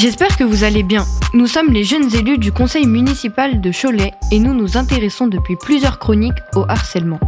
[0.00, 1.04] J'espère que vous allez bien.
[1.34, 5.56] Nous sommes les jeunes élus du conseil municipal de Cholet et nous nous intéressons depuis
[5.56, 7.20] plusieurs chroniques au harcèlement.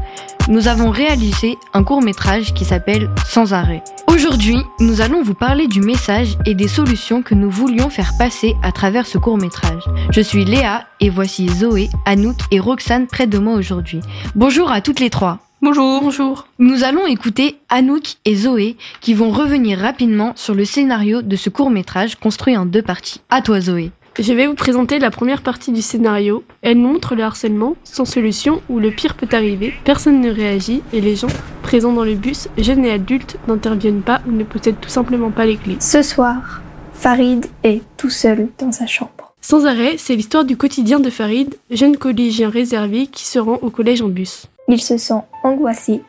[0.48, 3.84] Nous avons réalisé un court métrage qui s'appelle Sans arrêt.
[4.08, 8.54] Aujourd'hui, nous allons vous parler du message et des solutions que nous voulions faire passer
[8.62, 9.84] à travers ce court métrage.
[10.10, 14.00] Je suis Léa et voici Zoé, Anouk et Roxane près de moi aujourd'hui.
[14.34, 15.40] Bonjour à toutes les trois.
[15.64, 16.00] Bonjour.
[16.02, 16.48] Bonjour.
[16.58, 21.50] Nous allons écouter Anouk et Zoé qui vont revenir rapidement sur le scénario de ce
[21.50, 23.20] court métrage construit en deux parties.
[23.30, 23.92] À toi Zoé.
[24.18, 26.42] Je vais vous présenter la première partie du scénario.
[26.62, 31.00] Elle montre le harcèlement sans solution où le pire peut arriver, personne ne réagit et
[31.00, 31.28] les gens
[31.62, 35.46] présents dans le bus, jeunes et adultes, n'interviennent pas ou ne possèdent tout simplement pas
[35.46, 35.76] les clés.
[35.78, 36.60] Ce soir,
[36.92, 39.32] Farid est tout seul dans sa chambre.
[39.40, 43.70] Sans arrêt, c'est l'histoire du quotidien de Farid, jeune collégien réservé qui se rend au
[43.70, 44.48] collège en bus.
[44.68, 46.02] Il se sent angoissé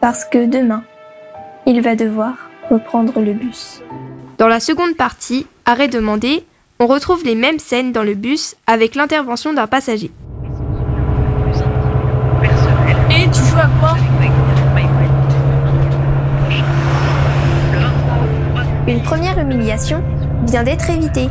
[0.00, 0.82] parce que demain,
[1.66, 2.34] il va devoir
[2.70, 3.82] reprendre le bus.
[4.38, 6.44] Dans la seconde partie, arrêt demandé,
[6.80, 10.10] on retrouve les mêmes scènes dans le bus avec l'intervention d'un passager.
[13.10, 13.96] Et tu joues à quoi?
[18.86, 20.02] Une première humiliation
[20.46, 21.28] vient d'être évitée.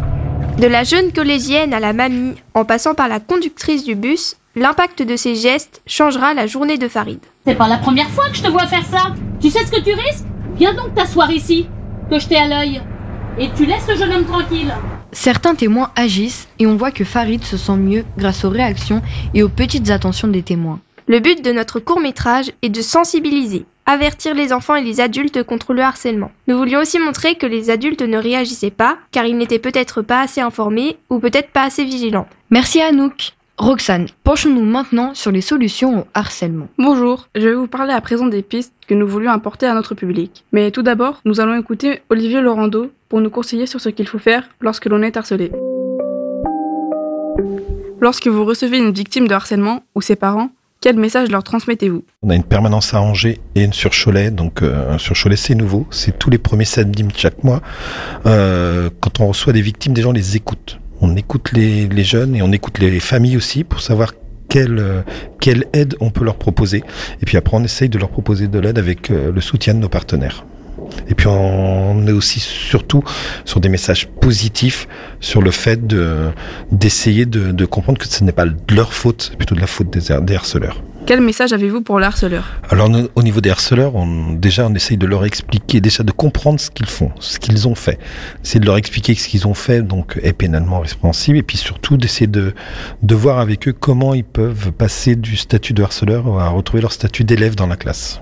[0.57, 5.03] De la jeune collégienne à la mamie, en passant par la conductrice du bus, l'impact
[5.03, 7.19] de ces gestes changera la journée de Farid.
[7.45, 9.13] C'est pas la première fois que je te vois faire ça.
[9.39, 10.25] Tu sais ce que tu risques?
[10.55, 11.67] Viens donc t'asseoir ici,
[12.09, 12.81] que je t'ai à l'œil.
[13.37, 14.73] Et tu laisses le jeune homme tranquille.
[15.11, 19.03] Certains témoins agissent et on voit que Farid se sent mieux grâce aux réactions
[19.35, 20.79] et aux petites attentions des témoins.
[21.05, 25.41] Le but de notre court métrage est de sensibiliser, avertir les enfants et les adultes
[25.41, 26.31] contre le harcèlement.
[26.47, 30.21] Nous voulions aussi montrer que les adultes ne réagissaient pas car ils n'étaient peut-être pas
[30.21, 32.27] assez informés ou peut-être pas assez vigilants.
[32.51, 33.33] Merci Anouk.
[33.57, 36.67] Roxane, penchons-nous maintenant sur les solutions au harcèlement.
[36.77, 39.95] Bonjour, je vais vous parler à présent des pistes que nous voulions apporter à notre
[39.95, 40.43] public.
[40.51, 44.19] Mais tout d'abord, nous allons écouter Olivier Laurando pour nous conseiller sur ce qu'il faut
[44.19, 45.51] faire lorsque l'on est harcelé.
[47.99, 50.51] Lorsque vous recevez une victime de harcèlement ou ses parents,
[50.87, 54.31] quel message leur transmettez-vous On a une permanence à Angers et une sur Cholet.
[54.31, 55.85] Donc euh, sur Cholet, c'est nouveau.
[55.91, 57.61] C'est tous les premiers samedis de chaque mois.
[58.25, 60.79] Euh, quand on reçoit des victimes, des gens les écoutent.
[61.01, 64.13] On écoute les, jeunes et on écoute les familles aussi pour savoir
[64.47, 65.01] quelle, euh,
[65.41, 66.85] quelle aide on peut leur proposer.
[67.21, 69.79] Et puis après, on essaye de leur proposer de l'aide avec euh, le soutien de
[69.79, 70.45] nos partenaires.
[71.09, 73.03] Et puis on est aussi surtout
[73.45, 74.87] sur des messages positifs
[75.19, 76.29] sur le fait de
[76.71, 79.67] d'essayer de, de, comprendre que ce n'est pas de leur faute, c'est plutôt de la
[79.67, 80.81] faute des, des harceleurs.
[81.07, 84.97] Quel message avez-vous pour le harceleur Alors au niveau des harceleurs, on, déjà on essaye
[84.97, 87.97] de leur expliquer, déjà de comprendre ce qu'ils font, ce qu'ils ont fait.
[88.43, 91.57] C'est de leur expliquer que ce qu'ils ont fait donc est pénalement répréhensible et puis
[91.57, 92.53] surtout d'essayer de,
[93.03, 96.91] de voir avec eux comment ils peuvent passer du statut de harceleur à retrouver leur
[96.91, 98.19] statut d'élève dans la classe.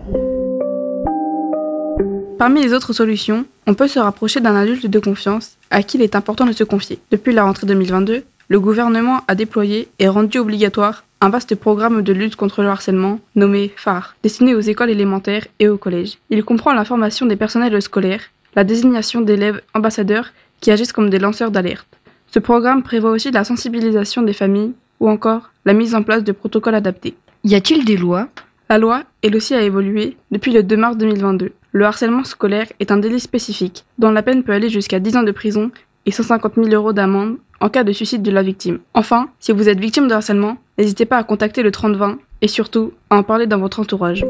[2.37, 6.03] Parmi les autres solutions, on peut se rapprocher d'un adulte de confiance à qui il
[6.03, 6.99] est important de se confier.
[7.09, 12.11] Depuis la rentrée 2022, le gouvernement a déployé et rendu obligatoire un vaste programme de
[12.11, 16.17] lutte contre le harcèlement nommé phare, destiné aux écoles élémentaires et aux collèges.
[16.29, 18.23] Il comprend la formation des personnels scolaires,
[18.55, 21.87] la désignation d'élèves ambassadeurs qui agissent comme des lanceurs d'alerte.
[22.27, 26.33] Ce programme prévoit aussi la sensibilisation des familles ou encore la mise en place de
[26.33, 27.15] protocoles adaptés.
[27.45, 28.27] Y a-t-il des lois
[28.69, 31.51] La loi, elle aussi, a évolué depuis le 2 mars 2022.
[31.71, 35.23] Le harcèlement scolaire est un délit spécifique, dont la peine peut aller jusqu'à 10 ans
[35.23, 35.71] de prison
[36.05, 38.79] et 150 000 euros d'amende en cas de suicide de la victime.
[38.93, 42.93] Enfin, si vous êtes victime de harcèlement, n'hésitez pas à contacter le 3020 et surtout
[43.09, 44.25] à en parler dans votre entourage.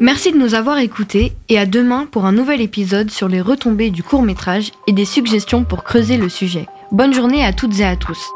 [0.00, 3.90] Merci de nous avoir écoutés et à demain pour un nouvel épisode sur les retombées
[3.90, 6.66] du court métrage et des suggestions pour creuser le sujet.
[6.90, 8.32] Bonne journée à toutes et à tous.